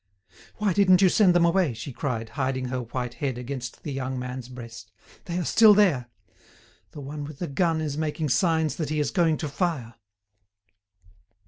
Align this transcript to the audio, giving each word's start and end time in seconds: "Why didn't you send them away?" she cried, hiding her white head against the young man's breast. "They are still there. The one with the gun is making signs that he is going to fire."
"Why 0.55 0.73
didn't 0.73 1.03
you 1.03 1.09
send 1.09 1.35
them 1.35 1.45
away?" 1.45 1.75
she 1.75 1.93
cried, 1.93 2.29
hiding 2.29 2.69
her 2.69 2.81
white 2.81 3.13
head 3.13 3.37
against 3.37 3.83
the 3.83 3.91
young 3.93 4.17
man's 4.17 4.49
breast. 4.49 4.91
"They 5.25 5.37
are 5.37 5.43
still 5.45 5.75
there. 5.75 6.07
The 6.89 7.01
one 7.01 7.23
with 7.23 7.37
the 7.37 7.45
gun 7.47 7.79
is 7.81 7.99
making 7.99 8.29
signs 8.29 8.77
that 8.77 8.89
he 8.89 8.99
is 8.99 9.11
going 9.11 9.37
to 9.37 9.47
fire." 9.47 9.93